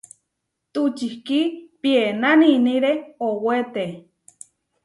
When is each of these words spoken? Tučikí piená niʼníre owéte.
Tučikí 0.73 1.39
piená 1.81 2.29
niʼníre 2.41 2.91
owéte. 3.27 3.85